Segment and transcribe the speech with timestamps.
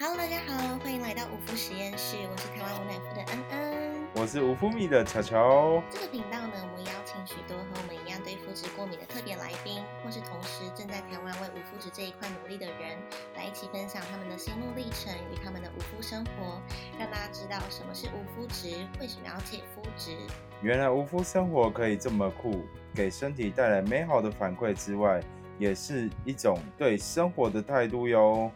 [0.00, 4.06] Hello，大家好，欢迎来到五福实验室，我是台湾无奶夫的恩恩。
[4.14, 5.82] 我是无麸米的巧巧。
[5.90, 12.94] 这个频道呢，我们邀请许多和我们一样对肤质过敏的特别来宾，或是同时正在台湾为无肤质这一块努力的人，
[13.34, 16.62] 来一起分享他们的心路历程与他们的无肤生活，
[16.96, 18.70] 让大家知道什么是无肤质，
[19.00, 20.14] 为什么要戒肤质。
[20.62, 22.62] 原来无肤生活可以这么酷，
[22.94, 25.20] 给身体带来美好的反馈之外，
[25.58, 28.48] 也是一种对生活的态度哟。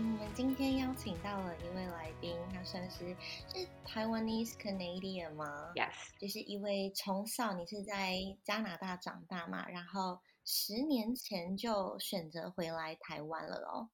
[0.00, 3.14] 哎，我们今天邀请到了一位来宾，他算是
[3.52, 13.90] 是 Taiwanese Canadian 吗？Yes，就是一位从小你是在加拿大长大嘛，然后十年前就选择回来台湾了哦，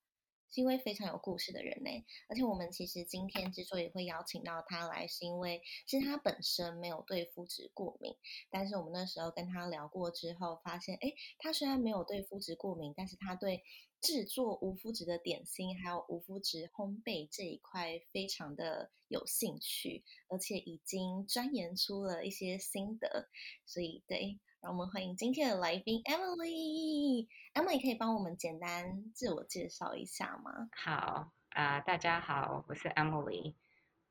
[0.49, 1.91] 是一位非常有故事的人呢。
[2.29, 8.15] 而且我们其实今天之所以会邀请到他来，是因为其实他本身没有对肤质过敏，
[8.49, 13.65] 但是我们那时候跟他聊过之后，发现哎，他虽然没有对肤质过敏，但是他对
[14.07, 23.29] 制作无麸质的点心，还有无麸质烘焙这一块非常的有兴趣，而且已经钻研出了一些心得。
[23.65, 27.27] 所以，对，让我们欢迎今天的来宾 Emily。
[27.53, 30.69] Emily 可以帮我们简单自我介绍一下吗？
[30.71, 33.57] 好啊、大家好，我是 Emily，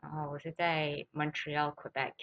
[0.01, 2.15] 然后我是在 Montreal Quebec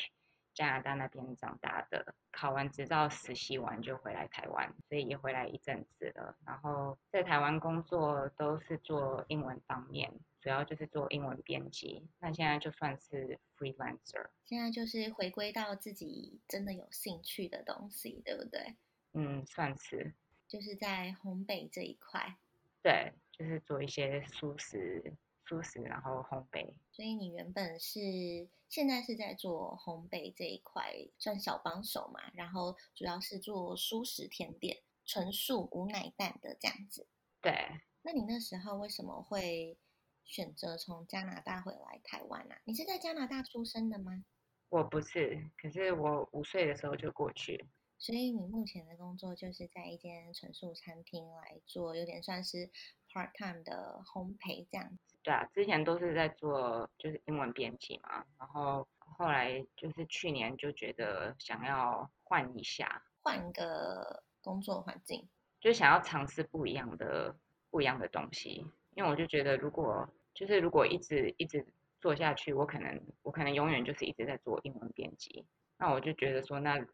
[0.55, 6.36] 加拿大那边长大的，考完执照实习完就回来台湾，所以也回来一阵子了。
[6.47, 12.06] 然后在台湾工作都是做英文方面，主要就是做英文编辑。
[12.20, 18.77] 那现在就算是 freelancer，现在就是回归到自己真的有兴趣的东西，对不对？
[19.14, 20.14] 嗯，算是
[20.48, 22.37] 就是在烘焙这一块。
[22.83, 25.14] 对，就是做一些素食、
[25.53, 26.72] 素食，然后烘焙。
[26.91, 37.06] 所以你原本是现在是在做烘焙这一块，算小帮手嘛，然后主要是做素食甜点，纯素无奶蛋的这样子。
[37.42, 37.53] 对，
[38.00, 39.77] 那你那时候为什么会
[40.25, 42.59] 选择从加拿大回来台湾啊？
[42.64, 44.25] 你是在加拿大出生的吗？
[44.70, 47.66] 我不是，可是我五岁的时候就过去。
[48.03, 52.69] 所以你目前的工作就是在一间纯素餐厅来做，有点算是
[53.09, 55.16] part time 的烘焙这样子。
[55.22, 65.25] 对啊，之前都是在做就是英文编辑嘛，然后后来就是去年就觉得想要换一下，换个工作环境，
[65.60, 67.32] 就想要尝试不一样的
[67.71, 68.66] 不一样的东西，
[68.97, 71.65] 因为我就觉得如果就是如果一直一直
[72.00, 75.47] 做下去，我可能我可能永远就是一直在做英文编辑，
[75.78, 76.84] 那我就觉得说那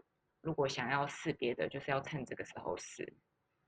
[0.40, 3.12] 如果想要试别的，就是要趁这个时候试，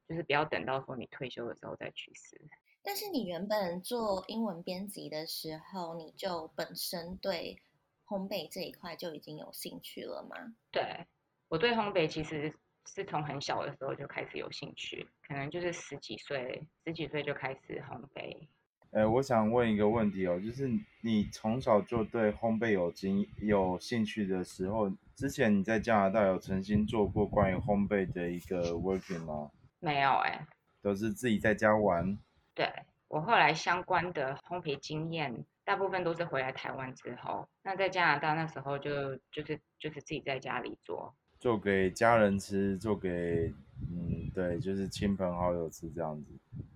[0.09, 2.41] 就是不要等到说你退休的时候再去试。
[2.83, 7.59] 但是你原本做英文编辑的时候，你就本身对
[8.07, 10.37] 烘焙这一块就已经有兴趣了吗？
[10.71, 11.07] 对，
[11.49, 12.55] 我对烘焙其实
[12.87, 18.49] 是从很小的时候就开始有兴趣，可能就是十几岁，十几岁就开始烘焙。
[18.93, 20.69] 呃，我想问一个问题哦，就是
[21.03, 29.51] 你从小就对烘焙有经有兴趣的时候，之前你在加拿大有曾经做过关于烘焙的一个 working 吗？
[29.79, 30.45] 没有哎、
[30.83, 32.19] 都是自己在家玩。
[32.53, 32.69] 对
[33.07, 37.49] 我后来相关的烘焙经验，大部分都是回来台湾之后。
[37.63, 41.15] 那在加拿大那时候就就是就是自己在家里做。
[41.39, 43.55] 做给家人吃，做给
[43.89, 46.33] 嗯，对，就是亲朋好友吃这样子。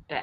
[0.07, 0.23] 对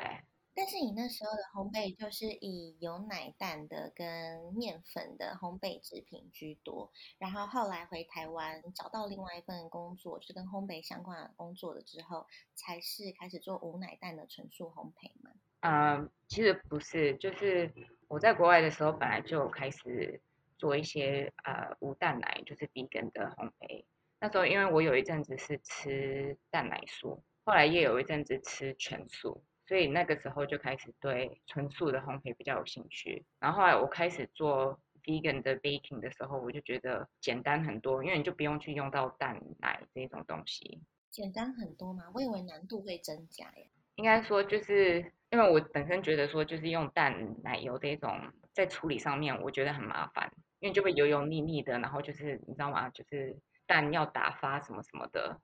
[0.61, 15.31] 但是你那时候的烘焙就是以有奶蛋的跟面粉的烘焙制品居多，然后后来回台湾找到另外一份工作，是跟烘焙相关的工作了之后，才是开始做无奶蛋的纯素烘焙嘛。
[15.61, 17.73] 嗯，其实不是，就是
[18.07, 20.21] 我在国外的时候，本来就开始
[20.59, 23.83] 做一些呃无蛋奶，就是低脂的烘焙。
[24.19, 33.25] 那时候因为我有一阵子是吃蛋奶素，后来也有一阵子吃全素，所以那个时候就开始对纯素的烘焙比较有兴趣。
[33.39, 40.81] 然后后来我开始做 vegan 的 baking 的时候，我就觉得简单很多，因为你就不用去用到蛋奶这种东西。
[41.09, 43.71] 简单很多嘛，我以为难度会增加耶。
[43.95, 44.99] 应该说，就是
[45.29, 48.19] 因为我本身觉得说，就是用蛋奶油这种
[48.51, 50.29] 在处理上面，我觉得很麻烦，
[50.59, 52.89] 因为就会油油腻腻的，然后就是你知道吗？
[52.89, 55.39] 就是蛋要打发什么什么的，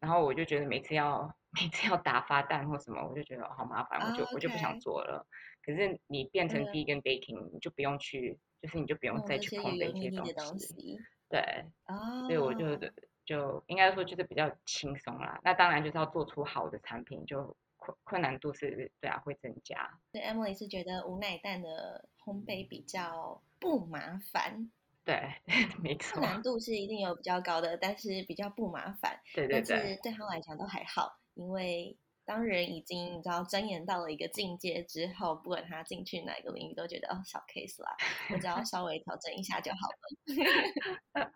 [0.00, 1.30] 然后我就觉得每次要
[1.60, 5.26] 每次要打发蛋或什么，我就觉得好麻烦，我就、哦我就不想做了。
[5.64, 10.98] 可是你变成嗯 vegan baking，你就不用去，就是你就不用再去这些油油烘焙这些东东西，
[11.28, 11.40] 对。
[11.86, 12.78] 哦，所以我就
[13.24, 15.40] 就应该说就是比较轻松啦。
[15.42, 19.98] 那当然就是要做出好的产品，就困困难度是对啊会增加。
[20.12, 24.70] 对 Emily 是觉得无奶蛋的烘焙比较不麻烦，
[25.04, 25.34] 对，
[25.82, 29.18] 没错，难度是一定有比较高的，但是比较不麻烦。
[29.34, 37.96] 对对但对是对他来讲都还好，因为当人已经你知道钻研到了一个境界之后，不管他进去哪个领域，都觉得哦小 case 啦，
[38.32, 39.96] 我只要稍微调整一下就好了。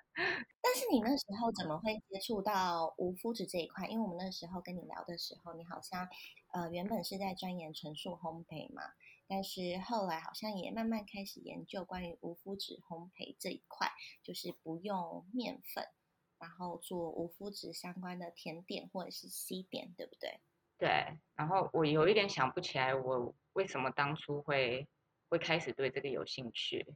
[0.60, 3.86] 但是你那时候怎么会接触到无麸质这一块？
[3.86, 6.08] 因为我们那时候跟你聊的时候，你好像
[6.52, 8.82] 呃原本是在钻研纯素烘焙嘛，
[9.28, 13.90] 但是后来好像也慢慢开始研究关于无麸质烘焙这一块，
[14.24, 15.86] 就是不用面粉，
[16.40, 20.40] 然后做无麸质相关的甜点或者是西点，对不对？
[20.78, 24.88] 对，然后我有一点想不起来，我为什么当初会
[25.28, 26.86] 会开始对这个有兴趣，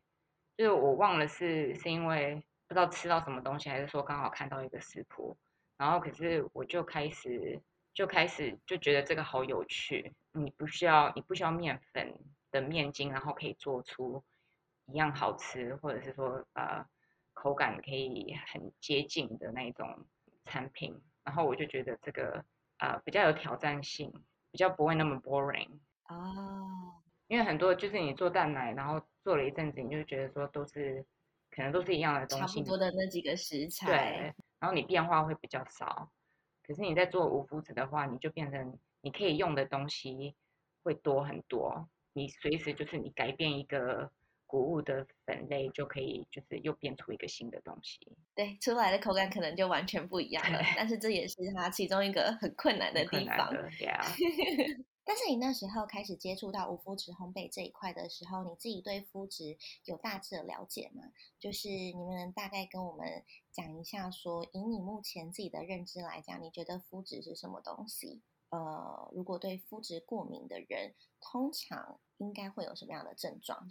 [0.57, 5.37] 就是我忘了是是因为不知道吃到什么东西，还是说刚好看到一个食谱，
[5.77, 7.61] 然后可是我就开始
[7.93, 12.15] 就开始就觉得这个好有趣，你不需要你不需要面粉
[12.51, 14.25] 的面筋，然后可以做出
[14.87, 16.87] 一样好吃，或者是说呃
[17.45, 20.07] 口感可以很接近的那种
[20.47, 22.43] 产品，然后我就觉得这个。
[22.79, 24.13] 呃，比较有挑战性，
[24.51, 25.71] 比较不会那么 boring
[26.09, 27.01] 哦。
[27.29, 31.07] 因为很多就是你做蛋奶，然后做了一阵子，你就觉得说都是
[31.53, 33.87] 可能都是一样的东西，差不多的那几个食材。
[33.87, 36.11] 对，然后你变化会比较少。
[36.67, 40.35] 可是你在做无麸质的话，你就变成你可以用的东西
[40.83, 41.89] 会多很多。
[42.13, 44.11] 你随时就是你改变一个。
[44.47, 47.99] 谷物的粉类就可以，就是又变出一个新的东西。
[48.35, 50.61] 对，出来的口感可能就完全不一样了。
[50.77, 53.51] 但是这也是它其中一个很困难的地方。
[53.79, 54.05] 对啊。
[55.07, 61.03] 但是你那时候开始接触到无麸质烘焙这一块的时候，你自己对麸质有大致的了解吗？
[61.39, 68.23] 就是你们能大概跟我们讲一下，说以你目前自己的认知来讲，你觉得麸质是什么东西？
[68.49, 73.71] 呃，如果对麸质过敏的人，通常应该会有什么样的症状？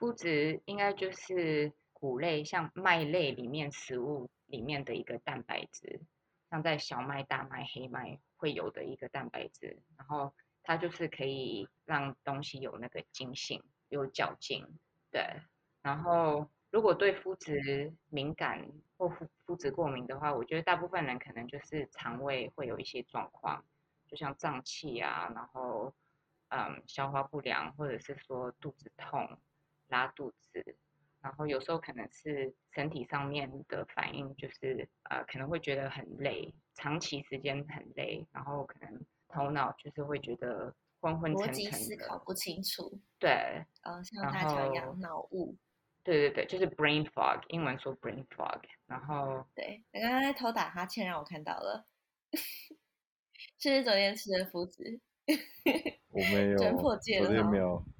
[0.00, 6.00] 麸质应该就是谷类，像麦类里面食物里面的一个蛋白质，
[6.48, 14.66] 像在小麦、大麦、黑麦会有的一个蛋白质，然后它就是可以让东西有那个筋性、有嚼劲，
[15.10, 15.22] 对。
[15.82, 18.66] 然后如果对麸质敏感
[18.96, 23.62] 或麸麸质过敏的话，我觉得大部分人可能就是肠胃会有一些状况，
[24.08, 25.92] 就像胀气啊，然后
[26.48, 29.38] 嗯消化不良，或者是说肚子痛。
[29.90, 30.76] 拉肚子，
[31.20, 42.98] 然后有时候可能是身体上面的反应，就是呃可能会觉得很累，长期时间很累，然后可能头脑就是会觉得昏昏沉沉，逻辑思考不清楚。
[43.18, 43.30] 对，
[43.82, 45.54] 呃，像大肠一样脑雾。
[46.02, 48.60] 对对对，就是 brain fog，英文说 brain fog。
[48.86, 51.86] 然后对，你刚刚在偷打哈欠，让我看到了，
[53.60, 55.00] 是昨天吃的麸子。
[56.10, 57.84] 我没有，昨天没有。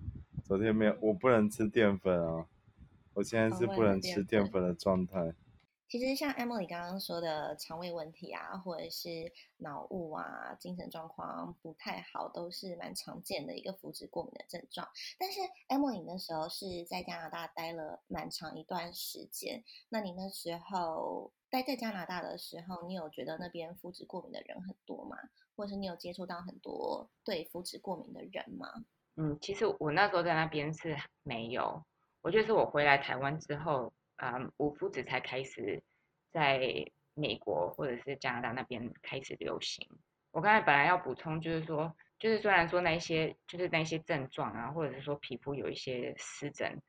[0.50, 2.44] 昨天没有，我不能吃淀粉啊！
[3.14, 5.32] 我现在是不能吃淀粉的状态。
[5.88, 14.88] 其实像 Emily 刚刚说的肠胃问题啊，或者是脑雾啊、精神状况不太好，都是蛮常见的一个麸质过敏的症状。
[15.20, 15.38] 但是
[15.69, 25.17] Emily 那时候是在加拿大待了蛮长一段时间，那你那时候待在加拿大的时候，你有觉得那边麸质过敏的人很多吗？
[25.55, 28.67] 或者是你有接触到很多对麸质过敏的人吗？
[29.17, 31.85] 嗯，其实我那时候在那边是没有，
[32.23, 35.83] 我觉得是我回来台湾之后，嗯，无麸质才开始
[36.31, 36.59] 在
[37.12, 39.87] 美国或者是加拿大那边开始流行。
[40.31, 46.81] 我刚才本来要补充，就是说，就是虽然说那些就是那些症状啊，或者是说皮肤有一些湿疹，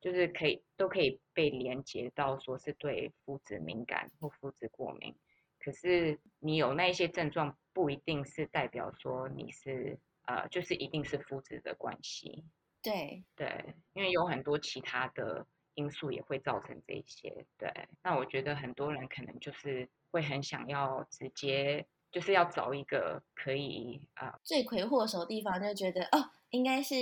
[0.00, 5.16] 就是可以都可以被连接到说是对麸质敏感或麸质过敏，
[5.58, 9.98] 可是你有那一些症状，不一定是代表说你是。
[10.28, 12.44] 呃，就是一定是肤质的关系，
[12.82, 17.46] 对对，因为有很多其他的因素也会造成这些。
[17.56, 26.94] 对，那我觉得很多人可能就是会很想要直接，就是要找一个可以啊罪魁祸首的地方，就觉得哦，应该是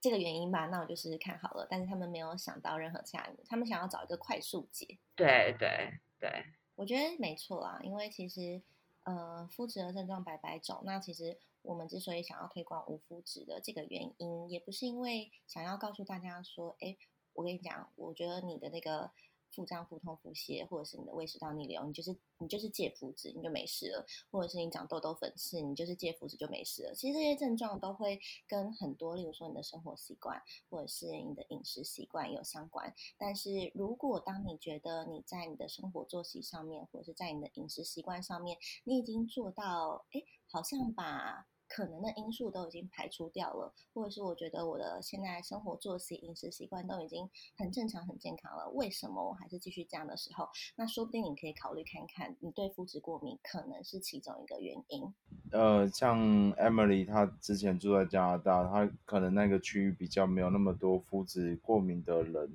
[0.00, 1.64] 这个原因吧，那我就试试看好了。
[1.70, 4.98] 但是他们没有想到任何其他，他们想要找一个快速解。
[5.14, 6.44] 对对对，
[6.74, 8.60] 我觉得没错啊，因为其实
[9.04, 11.38] 呃，肤质的症状百百种，那其实。
[11.66, 16.96] 我们之所以想要推广无麸质的这个原因，也不是因为想要告诉大家说，哎，
[17.34, 19.10] 我跟你讲，我觉得你的那个
[19.50, 26.94] 腹胀、腹痛、腹泻，或者是你的胃食道逆流，你就是你就是戒麸质，你就没事了；或者是你长痘痘、粉刺，你就是戒麸质就没事了。
[26.94, 32.94] 其实这些症状都会跟很多，例如说你的生活习惯，或者是你的饮食习惯有相关。
[33.16, 55.14] 但是如果当你觉得你在你的生活作息上面，或者是在你的饮食习惯上面，你已经做到，哎，好像把可能的因素都已经排除掉了，或者是我觉得我的现在生活作息、饮食习惯都已经很正常、很健康了，为什么我还是继续这样的时候，那说不定你可以考虑看看，你对肤质过敏可能是其中一个原因。
[55.50, 56.18] 呃，像
[56.54, 62.50] Emily 她之前住在加拿大，她可能那个区域比较没有那么多肤质过敏的人，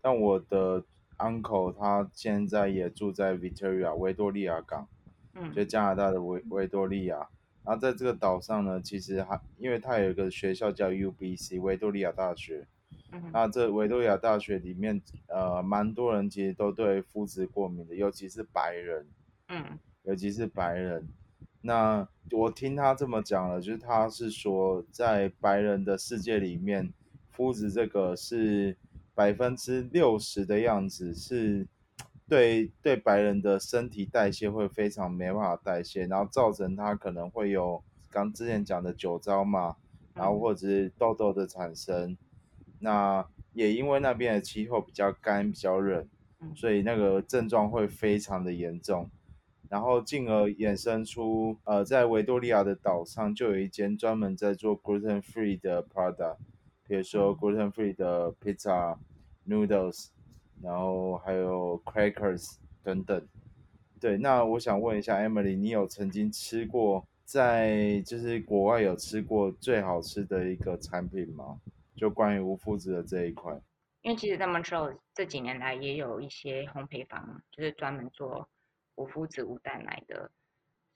[0.00, 0.82] 但我的
[1.18, 4.88] uncle 他现在也住在 Victoria 维多利亚港，
[5.34, 7.28] 嗯就加拿大的维维多利亚。
[7.64, 12.66] 然后在这个岛上呢，其实还因为它有一个学校叫 UBC 维多利亚大学，
[13.12, 19.06] 嗯那这维多利亚大学里面，呃，蛮多人其实都对肤质过敏的，尤其是白人，
[19.48, 21.08] 嗯尤其是白人。
[21.60, 26.92] 那我听他这么讲了，就是他是说，在白人的世界里面，
[27.30, 28.76] 肤质这个是
[29.14, 31.64] 百分之六十的样子，是
[32.32, 39.76] 对对白人的身体代谢会非常没办法代谢，然后造成他可能会有刚之前讲的酒糟嘛，
[40.14, 42.16] 然后或者是痘痘的产生。
[42.80, 43.22] 那
[43.52, 46.08] 也因为那边的气候比较干、比较冷，
[46.40, 49.10] 嗯所以那个症状会非常的严重。
[49.68, 56.38] 然后进而衍生出，呃，在维多利亚的岛上就有一间专门在做 gluten free 的 product，
[56.88, 58.96] 比如说嗯 gluten free 的 pizza、
[59.46, 60.06] noodles，
[60.62, 63.26] 然后还有 crackers 等等。
[64.00, 71.60] 对，那我想问一下 Emily，你有曾经吃过在就是国外有吃过最好吃的一个产品吗？
[71.96, 73.56] 就关于无麸质的这一块。
[74.00, 78.48] 因为其实他们说这几年来也有一些烘焙坊，就是专门做
[78.96, 80.28] 无麸质无蛋奶的，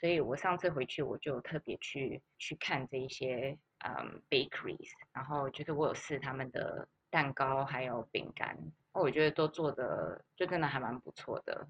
[0.01, 8.59] 所以我上次回去我就特别去去看这一些嗯 bakeries，然后就是我有试他们的蛋糕还有饼干，
[9.01, 11.69] 我觉得都做的就真的还蛮不错的，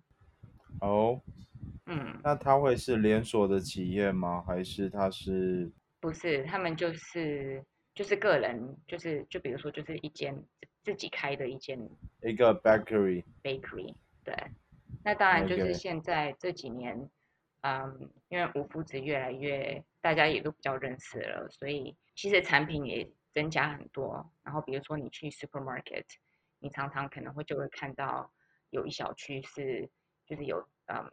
[0.81, 1.21] 哦，
[1.87, 4.43] 嗯，那它会是连锁的企业吗？
[4.47, 7.65] 还是它是不是，他们就是
[7.95, 10.35] 就是个人，就是就比如说就是一间
[10.83, 11.77] 自自己开的一间
[12.23, 13.93] 一个 bakery？bakery，
[14.23, 14.33] 对，
[15.03, 16.97] 那当然就是现在这几年，
[17.63, 24.33] 嗯，因为无麸质越来越大家也都比较认识了，所以其实产品也增加很多。
[24.45, 26.05] 然后比如说你去 supermarket，
[26.59, 28.33] 你常常可能会就会看到
[28.71, 29.91] 有一小区是
[30.27, 31.11] 就是有嗯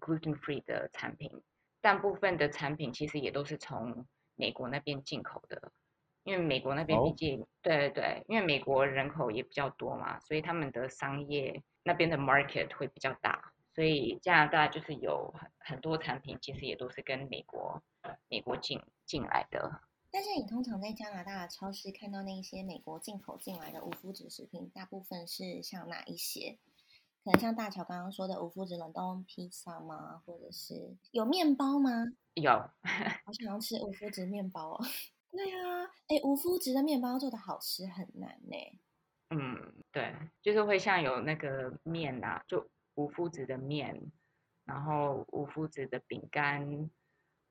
[0.00, 1.42] gluten free 的产品，
[1.80, 5.72] 但部分的产品其实也都是从美国那边进口的。
[6.22, 17.82] 因为美国那边毕哦竟，对对对，因为美国人口也比较多嘛，所以他们的商业那边的 market 会比较大，所以加拿大就是有很很多产品其实也都是跟美国
[18.28, 19.80] 美国进进来的。
[20.12, 26.58] 但是你通常在加拿大的超市看到那一些美国进口进来的无麸质食品，大部分是像哪一些？
[27.22, 30.22] 可能像大乔刚刚说的无麸质冷冻披萨吗？
[30.24, 31.90] 或者是有面包吗？
[32.34, 32.50] 有，
[33.24, 34.84] 好想要吃无麸质面包哦。
[35.30, 38.56] 对啊，哎，无麸质的面包做的好吃很难呢。
[39.30, 40.12] 嗯，对，
[40.42, 44.10] 就是会像有那个面啊，就无麸质的面，
[44.64, 46.90] 然后无麸质的饼干，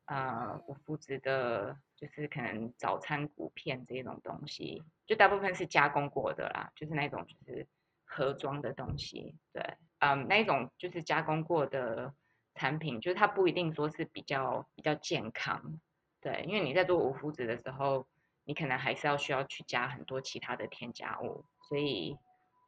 [0.09, 7.67] 呃，无麸质的，就是可能早餐谷片这种东西，就大部分是加工过的啦，就是那种就是
[8.05, 12.11] 盒装的东西，对，嗯，那一种就是加工过的
[12.55, 15.79] 产品，就是它不一定说是比较比较健康，
[16.19, 18.07] 对，因为你在做无麸质的时候，
[18.45, 22.17] 你可能还是要需要去加很多其他的添加物，所以，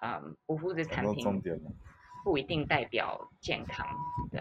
[0.03, 1.41] 嗯，无麸质产品。
[2.23, 3.83] 不一定代表健康，
[4.29, 4.39] 对，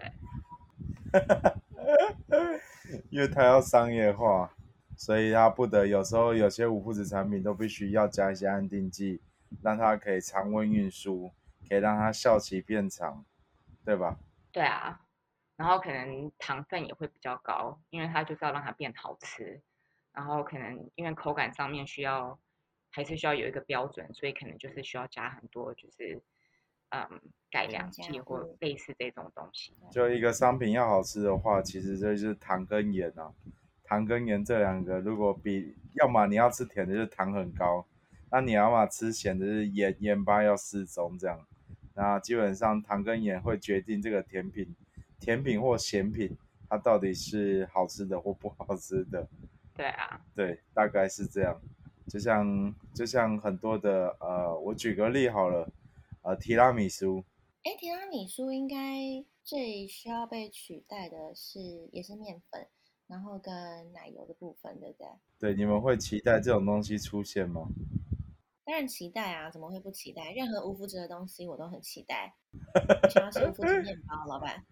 [3.10, 4.52] 因为它要商业化，
[4.96, 9.20] 所以它不得有时候有些无麸质产品都必须要加一些安定剂，
[9.62, 11.30] 让它可以常温运输，
[11.68, 13.24] 可以让它效期变长，
[13.84, 14.18] 对吧？
[14.52, 15.00] 对啊，
[15.56, 19.60] 然后可能糖分也会比较高，因为它就是要让它变好吃，
[20.12, 22.38] 然后可能因为口感上面需要
[22.90, 26.20] 还是需要有一个标准，所以可能就是需要加很多就是
[26.90, 27.20] 嗯
[27.50, 29.74] 改良剂或类似这种东西。
[29.90, 33.32] 就一个商品要好吃的话，其实这就是糖跟盐啊。
[33.82, 37.84] 糖跟盐这两个，如果比，要么你要吃甜的，就是糖很高；
[38.30, 41.44] 那你要么吃咸的，就是盐盐巴要适中这样。
[41.94, 44.76] 那基本上糖跟盐会决定这个甜品、
[45.18, 49.28] 甜品或咸品它到底是好吃的或不好吃的。
[49.74, 51.60] 对啊，对，大概是这样。
[52.06, 55.68] 就像就像很多的呃，我举个例好了，
[56.22, 57.24] 呃，提拉米苏，
[57.62, 58.76] 哎，提拉米苏应该
[59.42, 61.60] 最需要被取代的是
[61.92, 62.66] 也是面粉，
[63.06, 63.52] 然后跟
[63.92, 65.06] 奶油的部分，对不对？
[65.38, 67.68] 对，你们会期待这种东西出现吗？
[68.64, 70.30] 当然期待啊，怎么会不期待？
[70.32, 72.34] 任何无麸质的东西我都很期待。
[73.02, 74.64] 我想要吃无麸质面包，老板。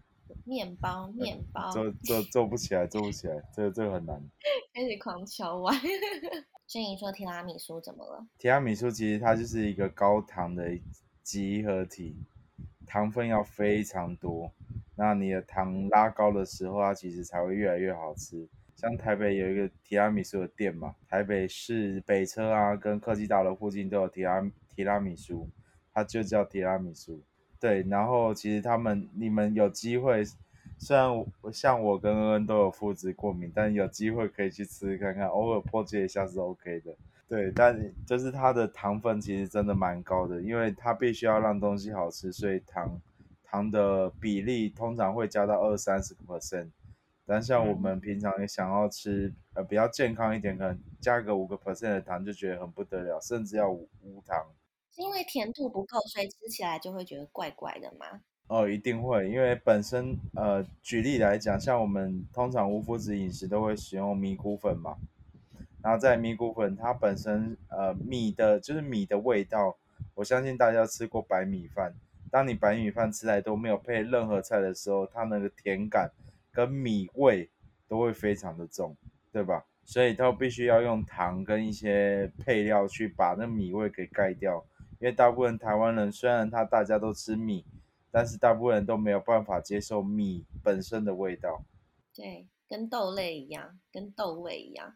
[0.45, 4.21] 面包，面包，做做做不起来，做不起来，这个这个很难。
[4.73, 5.75] 开始狂敲碗。
[6.67, 8.27] 所以你说提拉米苏怎么了？
[8.37, 10.69] 提拉米苏其实它就是一个高糖的
[11.29, 12.15] 集合体，
[12.87, 14.51] 糖分要非常多。
[14.95, 18.47] 那你的糖拉高的时候，它其实才会越来越好吃。
[18.75, 24.43] 像台北有一个提拉米苏的店嘛，台北市北车啊跟科技大楼附近都有提拉
[24.75, 25.47] 提拉米苏，
[25.93, 27.21] 它就叫提拉米苏。
[27.59, 30.23] 对，然后其实他们你们有机会，
[30.79, 31.07] 虽然
[31.53, 36.95] 像我跟恩恩都有麸质过敏，但有机会可以去吃看看，偶尔破戒一下是 OK 的。
[37.29, 42.99] 对，但就是它的糖分其实真的蛮高的，因为它必须要让东西好吃，所以糖
[43.43, 46.69] 糖的比例通常会加到二三十个 percent。
[47.27, 54.47] 但像我们平常也想要吃呃比较健康一点，可能加个五个 percent 的糖就觉得很不得了，甚至要无无糖。
[54.91, 58.21] 是因为甜度不够，所以吃起来就会觉得怪怪的吗？
[58.47, 64.97] 哦，一定会，因为本身呃，举例来讲，像我们通常无麸质饮食都会使用米谷粉嘛，
[65.81, 69.77] 然后在米谷粉它本身呃米的就是米的味道，
[70.15, 71.93] 我相信大家吃过白米饭，
[72.29, 76.11] 当你白米饭吃来都没有配任何菜的时候，它那个甜感。
[76.51, 77.47] 跟米味
[77.87, 78.97] 都会非常的重，
[79.31, 79.65] 对吧？
[79.85, 84.65] 所以它必须要用糖跟一些配料去把那米味给盖掉。
[84.99, 87.63] 因为大部分台湾人虽然他大家都吃米，
[88.11, 91.63] 但是大部分人都没有办法接受米本身的味道。
[92.13, 94.95] 对，跟豆类一样，跟豆味一样。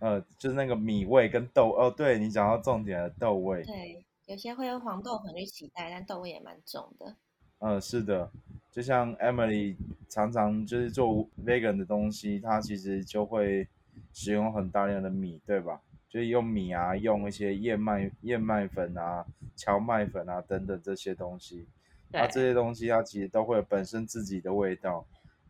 [0.00, 3.62] 呃，就是那个米味跟豆哦，对你讲到重点的，豆味。
[3.62, 7.14] 对，有些会用黄豆粉去取代，但豆味也蛮重的。
[7.58, 8.30] 嗯，是的。
[8.70, 9.76] 就像 Emily
[10.08, 13.68] 常常就是做 vegan 的东西，它其实就会
[14.12, 15.80] 使用很大量的米，对吧？
[16.08, 21.66] 就是用米啊，用一些燕麦燕麦粉啊、荞麦粉啊等等这些东西。
[22.12, 25.04] 那这些东西它其实都会有本身自己的味道，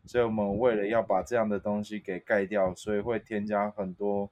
[0.05, 4.29] 所以我们为了要把这样的东西给盖掉，所以会添加很多，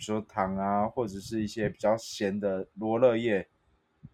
[0.00, 3.46] 比如说糖啊，或者是一些比较咸的罗勒叶。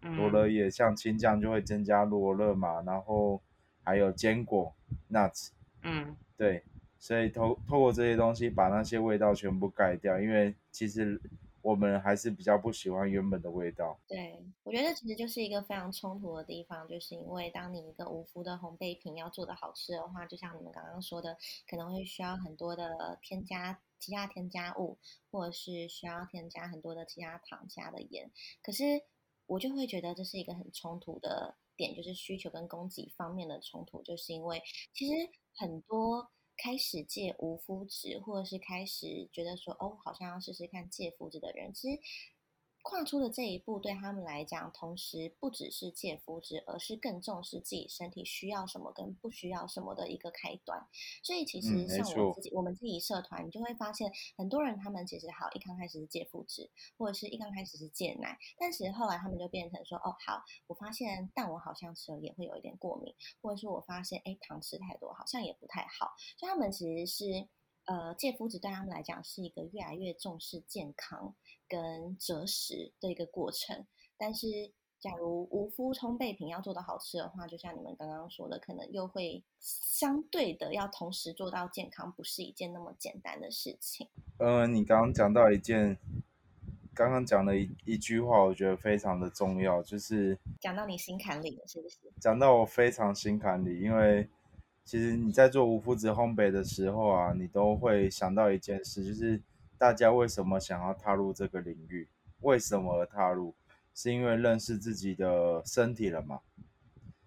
[0.00, 3.40] 罗勒叶像青酱就会增加罗勒嘛，然后。
[3.88, 4.74] 还有坚果
[5.12, 5.50] ，nuts，
[5.84, 6.64] 嗯，对，
[6.98, 11.20] 所以透透过这些东西把那些味道全部盖掉，因为其实
[11.62, 13.96] 我们还是比较不喜欢原本的味道。
[14.08, 21.36] 对，我觉得其实就是一个非常冲突的地方，就是因为当你一个无麸的烘焙品要做的好吃的话，就像你们刚刚说的，
[21.70, 24.98] 可能会需要很多的添加其他添加物，
[25.30, 28.30] 或者是需要添加很多的其他糖加的盐，
[28.62, 28.84] 可是
[29.46, 31.56] 我就会觉得这是一个很冲突的。
[31.78, 34.62] 点就是需求跟供给方面的冲突，就是因为
[34.94, 35.12] 其实
[35.54, 42.00] 很多开始戒无肤质，或者是开始觉得说哦，好像要试试看戒肤质的人，其实。
[42.88, 50.86] 跨出的这一步对他们来讲，同时不只是戒麸质，而是更重视自己身体需要什么跟不需要什么的一个开端。
[51.20, 67.48] 所以其实像我自己，我们自己社团，你就会发现很多人他们其实好一刚开始是戒麸质，或者是一刚开始是戒奶，但是后来他们就变成说，哦好，我发现蛋我好像吃了也会有一点过敏，或者是我发现哎糖吃太多好像也不太好，所以他们其实是。
[67.88, 71.36] 呃，戒麸质对他们来讲是一个越来越重视健康
[71.68, 73.86] 跟择食的一个过程。
[74.16, 74.46] 但是，
[74.98, 84.08] 假如无麸烘焙品要做到好吃的话，就像你们刚刚说的，可能又会相对的要同时做到健康，不是一件那么简单的事情。
[84.38, 85.98] 嗯，你刚刚讲到一件，
[86.94, 91.98] 刚刚讲了一一句话，我觉得非常的重要，就是讲到你心坎里了，是不是？
[92.20, 94.28] 讲到我非常心坎里，因为。
[94.88, 99.42] 其实你在做无麸质烘焙的时候啊，你都会想到一件事，就是
[99.78, 102.08] 大家为什么想要踏入这个领域？
[102.40, 103.54] 为什么而踏入？
[103.94, 106.40] 是因为认识自己的身体了嘛？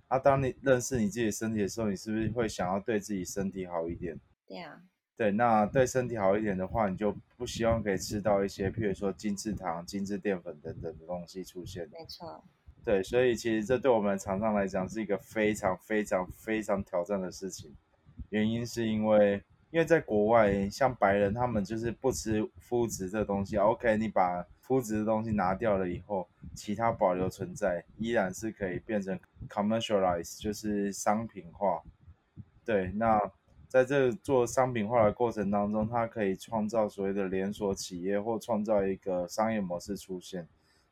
[0.07, 4.19] 啊，当你认识你自己身体的时候，你是不是会想要对自己身体好一点？
[4.47, 4.81] 对啊。
[5.15, 11.89] 对，那对身体好一点的话，你就不希望可以吃到一些，譬如说精制糖、精制淀粉等等的东西出现。
[11.89, 12.43] 没错。
[12.85, 17.75] 对，所以其实这对我们厂商来讲是一个非常非常非常挑战的事情。
[18.29, 23.57] 原因是因为，因为在国外，像白人他们就是不吃麸质这东西。
[23.57, 31.81] OK，你把麸质的东西拿掉了以后，其他保留存在，依然是可以变成 commercialize，就是商品化。
[32.65, 33.19] 对，那
[33.67, 40.47] 在这做商品化的过程当中，它可以创造所谓的连锁企业或创造一个商业模式出现。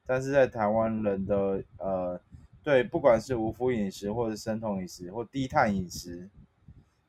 [0.06, 2.22] 但是在台湾人的呃，
[2.64, 6.30] 对，不管是无麸饮食，或者生酮饮食，或低碳饮食，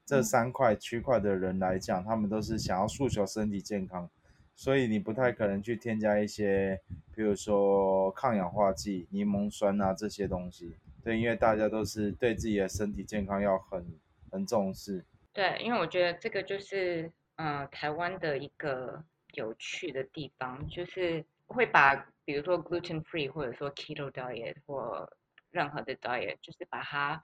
[0.08, 4.08] 这三块区块的人来讲，他们都是想要诉求身体健康，
[4.56, 6.80] 所以你不太可能去添加一些，
[7.14, 10.74] 比如说抗氧化剂、柠檬酸啊这些东西。
[11.04, 13.84] 对，因为大家都是对自己的身体健康要很
[14.30, 15.04] 很重视。
[15.34, 21.94] 对，因为我觉得这个就是呃台湾的一个有趣的地方，就是会把
[22.24, 25.06] 比如说 gluten free 或者说 keto diet 或
[25.50, 27.22] 任何的 diet，就是把它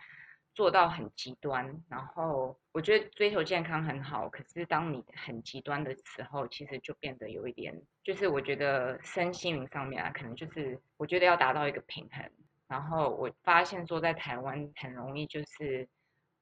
[0.55, 1.83] 做到很极端。
[1.89, 12.31] 然后我觉得追求健康很好，可是当你很极端的时候，其实就变得有一点，就是我觉得身心灵上面啊，可能就是我觉得要达到一个平衡。
[12.67, 15.87] 然后我发现说在台湾很容易就是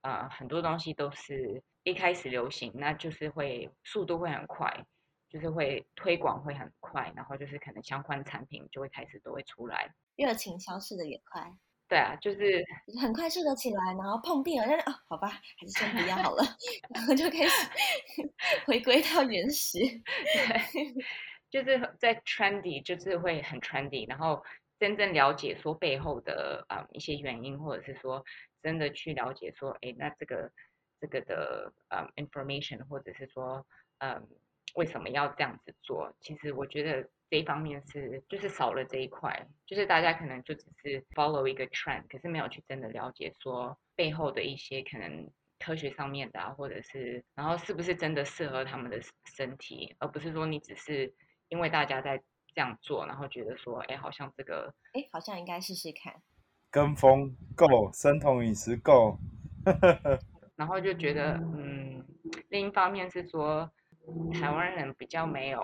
[0.03, 4.87] 呃很多东西都是一开始流行，那就是会速度会很快，
[5.29, 9.92] 就是会推广会很快，然后就是可能相关产品就会开始都会出来。
[10.14, 11.53] 热情消失的也快，
[11.92, 12.64] 对啊，就是
[12.98, 16.42] 很快热得起来，然后碰壁了，但是啊，好吧，还是先不要好了，
[16.94, 17.68] 然后就开始
[18.64, 19.78] 回归到原始。
[20.33, 20.94] 对，
[21.50, 24.42] 就是在 trendy，就是会很 trendy，然后
[24.78, 28.24] 真正了解说背后的啊、一些原因，或者是说
[28.62, 30.50] 真的去了解说，哎，那这个
[30.98, 33.66] 这个的呃 information，或者是说
[33.98, 34.26] 嗯
[34.76, 36.11] 为什么要这样子做？
[36.22, 49.00] 其实我觉得这一方面是就是少了这一块，就是大家可能就只是 follow 一个 trend，可是没有去真的了解说背后的一些可能科学上面的啊，或者是然后是不是真的适合他们的
[49.34, 51.10] 身体，而不是说你只是
[51.48, 52.18] 因为大家在
[52.54, 56.12] 这样做，然后觉得说，哎，好像这个哎，好像应该试试看。
[56.70, 59.16] 跟风够，生酮饮食够
[60.54, 62.04] 然后就觉得，嗯，
[62.50, 63.72] 另一方面是说，
[64.34, 65.62] 台湾人比较没有，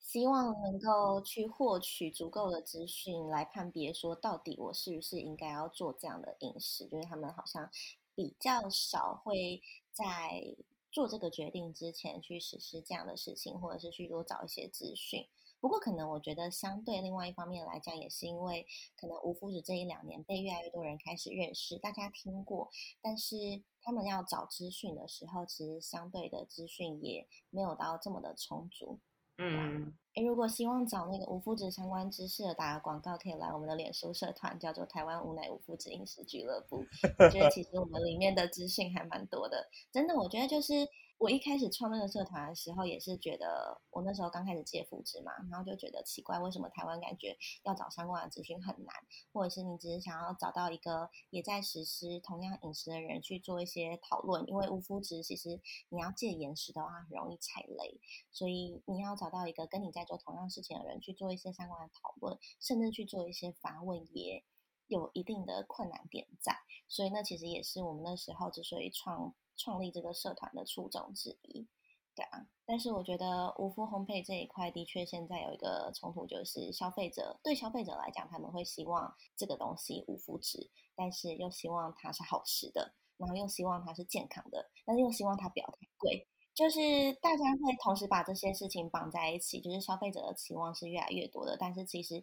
[0.00, 7.68] 希望能够去获取足够的资讯来判别，说到底我是不是应该要做这样的饮食，就是他们好像
[8.14, 9.60] 比较少会
[9.92, 10.56] 在
[10.92, 15.26] 做这个决定之前去实施这样的事情，或者是去多找一些资讯。
[15.64, 18.66] 不过，可能我觉得相对另外一方面来讲，也是因为
[19.00, 22.68] 可能无麸质这一两年被越来越多人开始认识，大家听过，
[23.00, 23.34] 但是
[23.80, 28.98] 他们要找资讯的时候，其实相对的资讯也没有到这么的充足。
[29.38, 36.84] 嗯，诶，如果希望找那个无麸质相关知识的打个广告，可以来我们的脸书社团，叫做台湾无奶无麸质饮食俱乐部。
[37.18, 48.94] 我觉得其实我们里面的资讯还蛮多的，真的，我觉得就是我一开始创那个社团的时候，也是觉得我那时候刚开始戒麸质嘛，然后就觉得奇怪，为什么台湾感觉要找相关的资讯很难，
[49.32, 58.00] 或者是你只是想要找到一个也在实施同样饮食的人去做一些讨论，因为无麸质其实你要戒盐食的话很容易踩雷，
[58.30, 64.44] 所以你要找到一个跟你在做同样事情的人去做一些相关的讨论，甚至去做一些访问也。
[64.86, 66.54] 有一定的困难点在，
[66.88, 71.66] 所以那其实也是我们那时候之所以创创立这个社团的初衷之一，
[72.14, 72.46] 对啊。
[72.66, 92.22] 但是我觉得无麸烘焙这一块的确现在有一个冲突，就是消费者对消费者来讲，他们会希望这个东西无麸质，但是又希望它是好吃的，然后又希望它是健康的，但是又希望它不要太贵，就是大家会同时把这些事情绑在一起，就是消费者的期望是越来越多的，但是其实。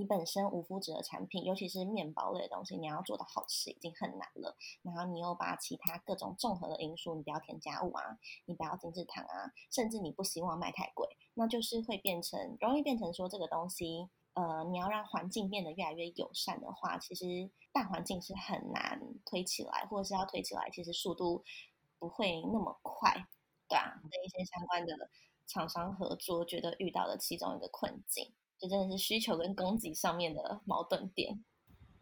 [0.00, 4.56] 你本身无麸质的产品，尤其是面包类的东西，你要做的好吃已经很难了。
[4.80, 21.44] 然后你又把其他各种综合的因素，你不要添加物啊，你不要精制糖啊，甚至你不希望卖太贵，那就是会变成容易变成说这个东西，呃，你要让环境变得越来越友善的话，其实大环境是很难推起来，或者是要推起来，其实速度
[21.98, 23.26] 不会那么快，
[23.68, 25.10] 对啊，跟一些相关的
[25.46, 28.32] 厂商合作，觉得遇到的其中一个困境。
[28.60, 31.42] 这真的是需求跟供给上面的矛盾点。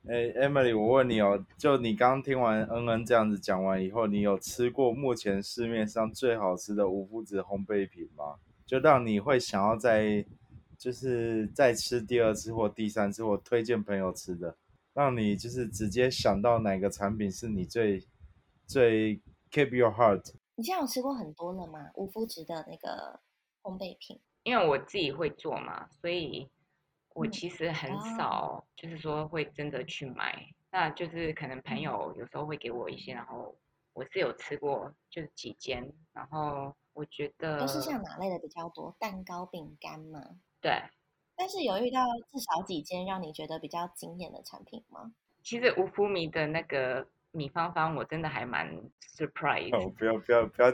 [0.08, 8.36] 哎，Emily，我问你哦，就你刚听完恩恩这样子讲完以后，你有吃过目前市面上最好吃的无麸质烘焙品吗？
[8.66, 10.24] 就让你会想要再
[10.76, 14.56] 就是再吃第二次或第三次，或推荐朋友吃的，
[14.94, 18.02] 让你就是直接想到哪个产品是你最
[18.66, 20.32] 最 keep your heart？
[20.56, 21.90] 你现在有吃过很多了吗？
[21.94, 23.20] 无麸质的那个
[23.62, 24.18] 烘焙品？
[24.48, 26.48] 因为我自己会做嘛，所以
[27.14, 30.48] 我嗯其实很哦少，就是说会真的去买。
[30.70, 33.54] 那就是可能朋友有时候会给我一些，然后
[33.92, 38.96] 我是有吃过，就是几间，然后我觉得都是像哪类的比较多？
[38.98, 40.38] 蛋糕、饼干吗？
[40.62, 40.82] 对，
[41.36, 45.12] 但是有遇到至少几间让你觉得比较惊艳的产品吗？
[45.42, 47.06] 其实无麸米的那个
[47.38, 48.68] 米芳芳，我真的还蛮
[49.16, 49.74] surprise。
[49.74, 50.72] 哦，不要不要不 要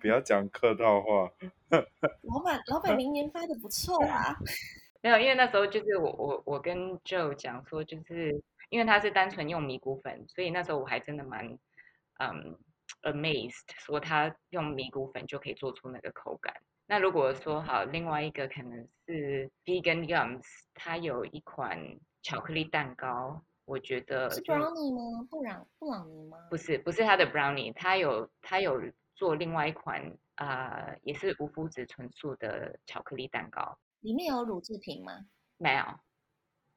[0.00, 1.30] 不要讲客套话。
[2.22, 4.34] 老板，老板明年发的不错 啊。
[5.02, 11.46] 没有，因为那时候就是我我我跟 Joe 讲说，就是因为他是单纯用米谷粉，所以那时候我还真的蛮
[12.18, 12.58] 嗯
[13.02, 16.54] amazed，说他用米谷粉就可以做出那个口感。
[16.88, 21.78] 那如果说好，另外一个可能是 Vegan Gums，它有一款
[22.22, 25.26] 巧克力蛋糕，我觉得是 brownie 吗？
[25.28, 26.38] 布朗布朗尼吗？
[26.48, 28.80] 不是不是它的 brownie，它有它有
[29.14, 35.26] 做另外一款呃也是无麸质纯素的巧克力蛋糕，里面有乳制品吗？
[35.58, 35.84] 没有，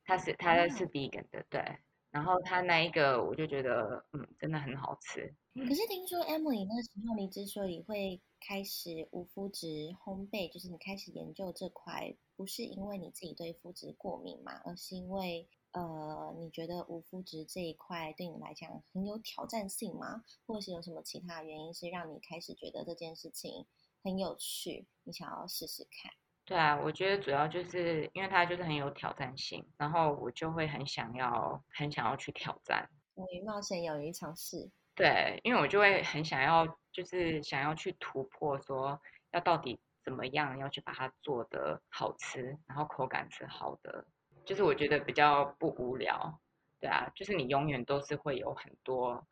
[0.04, 1.63] 它是它哦是 vegan 的，对。
[2.12, 9.67] 然后它那一个我就觉得嗯真的很好吃，可是听说 Emily 那时候你之所以会开始无麸质
[10.04, 20.23] 烘焙，就是你开始研究这块，不是因为你自己对麸质过敏嘛，而是因为呃你觉得无麸质这一块对你来讲很有挑战性吗？
[20.47, 23.65] 或者是有什么其他原因是让你开始觉得这件事情
[24.03, 26.12] 很有趣，你想要试试看？
[26.45, 32.89] 对啊，我觉得主要就是因为它就是很有挑战性，然后我就会很想要很想要去挑战。
[33.13, 38.99] 勇于冒险勇于尝试，对，因为我就会很想要，就是想要去突破，说
[39.32, 44.08] 要到底怎么样要去把它做的好吃，然后口感是好的，
[44.49, 46.39] 就是我觉得比较不无聊。
[46.79, 49.23] 对啊，就是你永远都是会有很多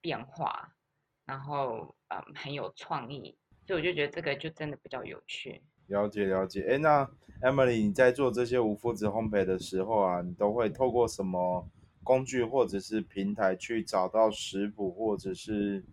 [0.00, 0.72] 变化，
[1.24, 5.62] 然后嗯很有创意，所以我就觉得这个就真的比较有趣。
[5.86, 6.66] 了解了解。
[6.68, 7.08] 哎，那
[7.42, 11.64] Emily 你在做这些无麸质烘焙的时候啊，你都会透过什么
[12.02, 15.84] 工具或者是平台去找到食谱或者是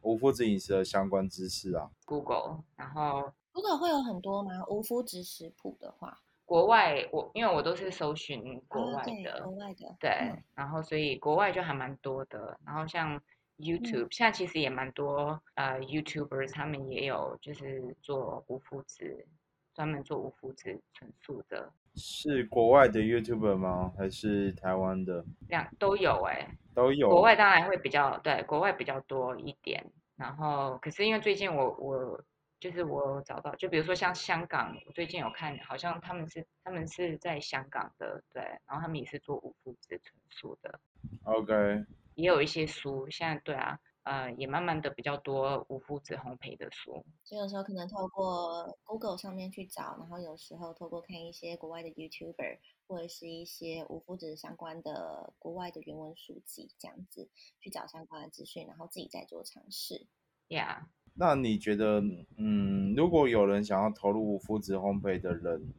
[0.00, 4.64] 无麸质饮食的相关知识啊？Google，然后 Google 会有很多吗？
[4.68, 13.18] 无麸质食谱的话，国外我因为我都是搜寻国啊，外对，的，国外的，对，嗯然后所以国外就还蛮多的，然后像
[13.56, 19.26] YouTube，、现在其实也蛮多呃 YouTuber 他们也有就是做无麸质，
[19.74, 23.94] 专门做无麸质纯素的，是国外的 YouTuber 吗？
[23.96, 25.24] 还是台湾的？
[25.48, 27.08] 两都有哎、都有。
[27.08, 29.82] 国外当然会比较对，国外比较多一点，
[30.16, 32.22] 然后可是因为最近我我
[32.62, 40.78] 就是我找到，就比如说像香港，我最近有看，好像他们是他们是在香港的，对，然后他们也是做无麸质纯素的。
[41.24, 47.04] OK，也有一些书，现在对啊，呃，也慢慢的比较多无麸质烘焙的书。
[47.24, 60.06] 所以有时候可能透过 Google 上面去找，然后有时候透过看一些国外的 YouTuber 或者是一些无麸质相关的国外的原文书籍，这样子去找相关的资讯，然后自己再做尝试。
[60.48, 62.02] Yeah，那你觉得，
[62.36, 65.72] 嗯，如果有人想要投入无麸质烘焙的人，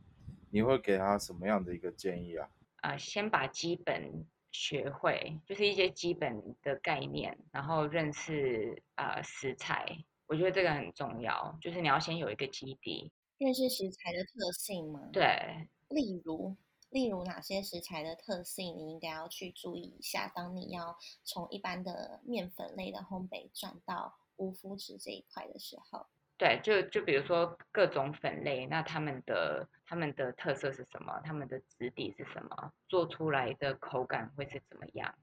[0.52, 2.50] 你会给他什么样的一个建议啊？
[2.82, 9.86] 呃，先把基本学会，就是一些基本的概念，然后认识呃食材，
[10.28, 13.12] 我觉得这个很重要，就是你要先有一个基底。
[13.40, 16.56] 认识食材的特性吗？，对，例如。
[16.90, 20.32] 例如哪些食材的特性你应该要去注意一下？
[20.36, 26.06] 当你要从一般的面粉类的烘焙转到无麸质这一块的时候，
[26.38, 31.22] 对，就就比如说各种粉类，那他们的他们的特色是什么？
[31.24, 32.72] 他们的质地是什么？
[32.88, 35.14] 做出来的口感会是怎么样？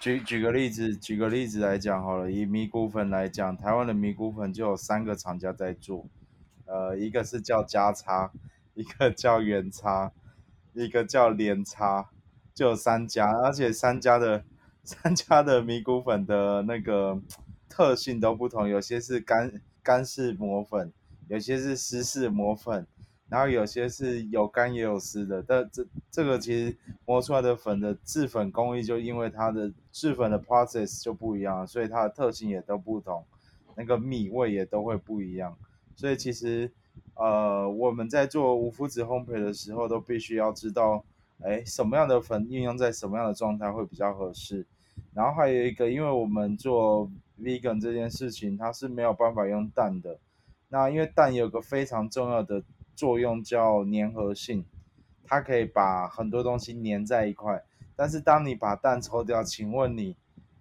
[0.00, 6.06] 举举个例子，举个例子来讲好了，以米谷粉来讲，台湾的米谷粉就有三个厂家在做，
[6.66, 8.32] 呃，一个是叫加差，
[8.74, 10.12] 一个叫原差，
[10.72, 12.10] 一个叫连差，
[12.54, 14.44] 就有三家，而且三家的
[14.82, 17.20] 三家的米谷粉的那个
[17.74, 20.92] 特性都不同，有些是干干式磨粉，
[21.26, 22.86] 有些是湿式磨粉，
[23.28, 33.24] 然后有些是有干也有湿的，但这这个其实磨出来的粉的制粉工艺，就因为它的制粉的 process 就不一样，所以它的特性也都不同，
[33.74, 35.58] 那个米味也都会不一样。
[35.96, 36.70] 所以其实
[37.14, 41.04] 呃我们在做无麸质烘焙的时候，都必须要知道，
[41.42, 44.64] 哎，什么样的粉运用在什么样的状态会比较合适。
[45.12, 50.18] 然后还有一个，因为我们做 vegan 这件事情，它是没有办法用蛋的。
[50.68, 52.62] 那因为蛋有个非常重要的
[52.96, 54.64] 作用叫粘合性，
[55.24, 57.64] 它可以把很多东西粘在一块。
[57.96, 60.16] 但是当你把蛋抽掉，请问你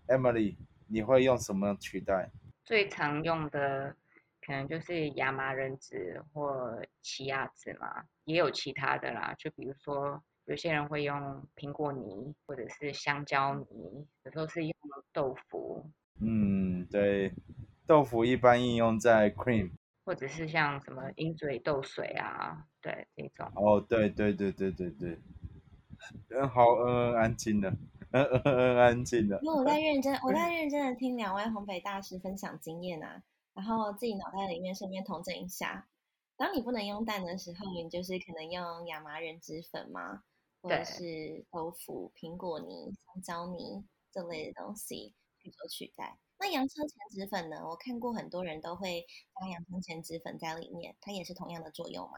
[0.08, 0.56] ，Emily，
[0.88, 2.30] 你会用什么取代？
[2.64, 3.96] 最常用的
[4.46, 14.74] 可能就是亚麻仁籽或奇亚籽嘛，也有其他的啦，就比如说有些人会用苹果泥或者是香蕉泥，有时候是用
[15.12, 15.90] 豆腐，
[16.22, 16.53] 嗯，
[16.94, 17.34] 对，
[17.88, 19.72] 豆腐一般应用在 cream。
[20.06, 23.52] 或者是像什么鹰嘴豆水啊，对这种。
[23.56, 25.20] 哦，对对对对对对，
[26.30, 27.72] 嗯，好，嗯嗯，安静的，
[28.12, 29.40] 嗯嗯嗯，安静的。
[29.42, 33.24] 因为我在认真，我在认真的听两位烘焙大师分享经验啊，
[33.56, 35.88] 然后自己脑袋里面顺便统整一下。
[36.38, 40.22] 当你不能用蛋的时候，你就是可能用亚麻仁脂粉嘛，
[40.62, 46.20] 或者是豆腐、苹果泥、香蕉泥这类的东西去做取代。
[46.44, 47.56] 那洋车前脂粉呢？
[47.66, 49.06] 我看过很多人都会
[49.40, 52.18] 加洋车前脂粉在里面，它也是同样的作用吗？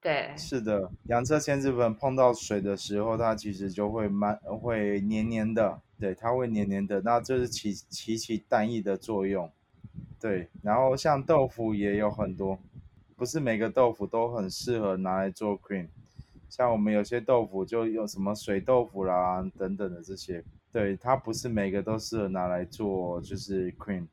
[0.00, 9.50] 对，是的，洋车千字粉碰到水的时候，它其实就会慢，会黏黏的，对，它会黏黏的，那这是起起起蛋液的作用，
[10.20, 12.56] 对，然后像豆腐也有很多，
[13.16, 15.88] 不是每个豆腐都很适合拿来做 cream，
[16.48, 24.08] 像我们有些豆腐就用什么水豆腐啦等等的这些，对，它不是每个都适合拿来做就是 cream，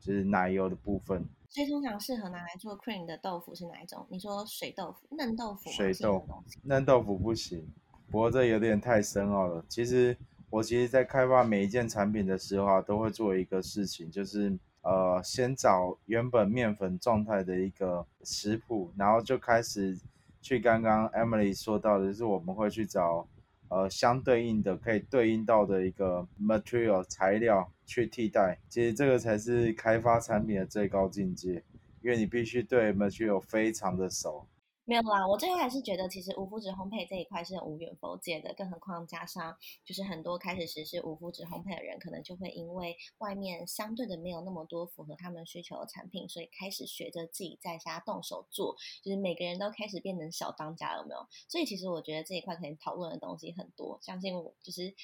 [0.00, 1.22] 就是奶油的部分。
[1.50, 4.06] 所以通常适合拿来做 cream 的豆腐是哪一种？
[4.08, 5.68] 你说水豆腐、嫩豆腐？
[5.70, 7.70] 水豆腐，嫩豆腐不行。
[8.10, 9.62] 不过这有点太深奥了。
[9.68, 10.16] 其实
[10.48, 19.94] 我其实，在开发每一件产品的时候啊，都会做一个事情，就是呃，先找原本面粉状态的一个食谱，然后就开始
[20.40, 23.28] 去刚刚 Emily 说到的，就是我们会去找。
[23.68, 31.62] 呃，相对应的可以对应到的一个 material 材料去替代，其实这个才是开发产品的最高境界，
[32.02, 34.46] 因为你必须对 material 非常的熟。
[34.88, 51.26] 没有啦，我最后还是觉得，其实无麸质烘焙这一块是无远否界的，更何况加上就是很多开始实施无麸质烘焙的人，可能就会因为外面相对的没有那么多符合他们需求的产品，所以开始学着自己在家动手做，就是每个人都开始变成小当家，有没有？
[51.48, 54.94] 所以其实我觉得这一块可以讨论的东西很多，相信我，就是。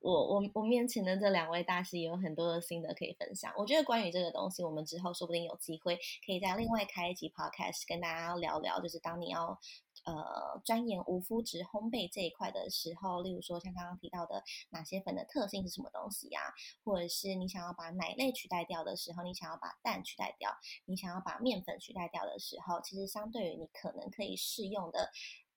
[0.00, 3.52] 我我我面前的这两位大师也有很多的心得可以分享。
[3.56, 8.80] 我觉得关于这个东西，我们之后说不定有机会可以在另外开一集 podcast 跟大家聊聊。
[8.80, 9.58] 就是当你要
[10.04, 16.40] 呃钻研无麸质烘焙这一块的时候，例如说像刚刚提到的哪些粉的特性是什么东西呀，
[16.82, 20.50] 或者是你想要把奶类取代掉的时候，你想要把蛋取代掉，
[20.86, 25.10] 你想要把面粉取代掉的时候，其实相对于你可能可以适用的。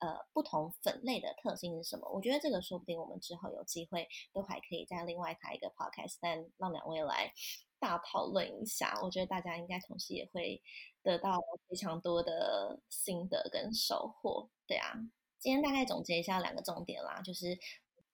[0.03, 2.09] 呃，不同粉类的特性是什么？
[2.11, 7.31] 我觉得这个说不定我们之后有机会都还可以在另外开一个 podcast，但让两位来
[7.79, 8.99] 大讨论一下。
[9.01, 10.61] 我觉得大家应该同时也会
[11.01, 11.39] 得到
[11.69, 14.49] 非常多的心得跟收获。
[14.67, 14.91] 对啊，
[15.39, 17.57] 今天大概总结一下两个重点啦，就是。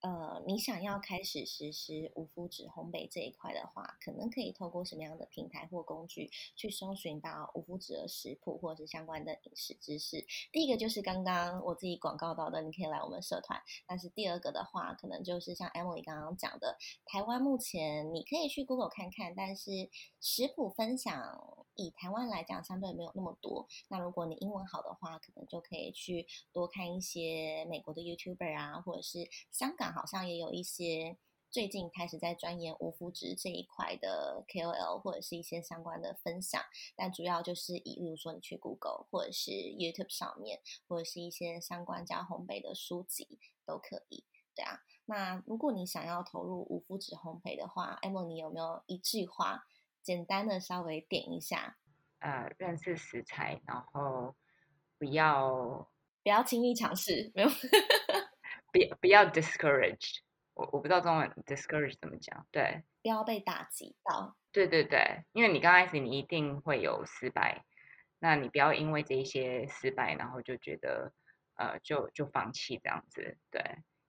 [0.01, 10.25] 呃，你想要开始实施无麸质烘焙这一块的话，可能可以透过什么样的平台或工具去搜寻到无麸质的食谱或者是相关的饮食知识？
[10.53, 13.61] 第一个就是刚刚我自己广告到的，你可以来我们社团。
[13.85, 19.89] 但是第二个的话，可能就是像 Emily 刚刚讲的，台湾目前你可以去 Google 看看，但是
[20.21, 23.67] 食谱分享以台湾来讲相对没有那么多。
[23.89, 29.88] 那如果你英文好的话，可能就可以去多看一些美国的 YouTuber 啊，或者是香港。
[29.91, 31.17] 好像也有一些
[31.51, 36.61] 最近开始在钻研无麸质这一块的 KOL 或者是一些相关的分享，
[36.95, 44.23] 但主要就是以，例如说你去 Google 或者是 YouTube 上面，或者是一些相关加烘焙的书籍都可以。
[44.55, 49.65] 对啊，那如果你想要投入无麸质烘焙的话，Emily 你有没有一句话
[50.03, 51.77] 简单的稍微点一下？
[52.19, 54.35] 呃，认识食材，然后
[54.97, 55.89] 不要
[56.21, 57.49] 不要轻易尝试，没有。
[58.71, 60.19] 不不要 discouraged，
[60.53, 67.65] 我我不知道中文 discouraged 怎么讲，对，不要被打击到，对对对，因为你刚开始你一定会有失败，
[68.19, 71.13] 那你不要因为这一些失败，然后就觉得
[71.55, 73.61] 呃就就放弃这样子，对，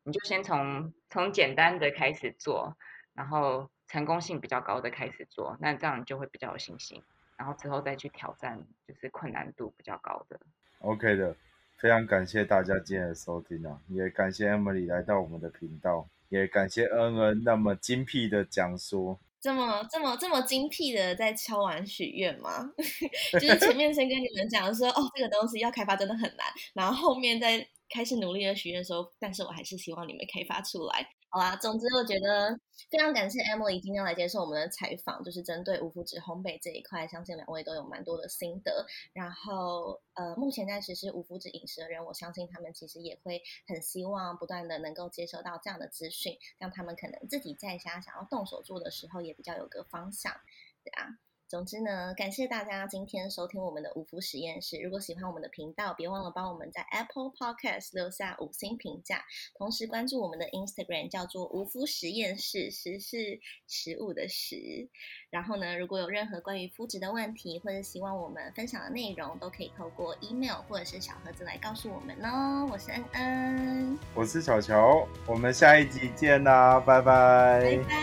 [0.03, 2.77] 你就先从从简单的开始做，
[3.15, 7.03] 然后成功性比较高的开始做，那这样就会比较有信心，
[7.37, 10.41] 然后之后再去挑战就是困难度比较高的
[10.81, 11.37] ，OK 的。
[11.81, 22.71] 非常感谢大家今天的收听啊，也感谢 Emily 来到我们的频道，也感谢恩恩那么精辟的讲说，这么这么这么精辟的在敲完许愿吗？
[23.33, 31.09] 就是前面先跟你们讲说，哦，这个东西要开发真的很难，然后后面再开始努力的许愿时候，但是我还是希望你们开发出来。
[31.33, 32.59] 好啦，总之我觉得
[32.91, 38.85] 非常感谢 Emily 今天来接受我们的采访，就是针对无麸质烘焙这一块，相信两位都有蛮多的心得。
[39.13, 50.35] 然后，呃，目前在实施无麸质饮食的人，我相信他们其实也会很希望不断的能够接收到这样的资讯，让他们可能自己在家想要动手做的时候，也比较有个方向，
[50.83, 51.11] 对啊。
[51.51, 54.79] 总之呢，感谢大家今天收听我们的五福实验室。
[54.79, 59.25] 如果喜欢我们的频道，别忘了帮我们在 Apple Podcast 留下五星评价，
[59.59, 64.89] 同时关注我们的 Instagram，叫做无福实验室，食是食物的食。
[65.29, 72.69] 然后呢，如果有任何关于肤质的问题，或者希望我们分享的内容，都可以透过 email 或者是小盒子来告诉我们哦。
[72.71, 77.95] 我是恩恩，我是小乔，我们下一集见啦，拜拜，拜拜，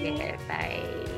[0.00, 1.11] 谢谢，拜。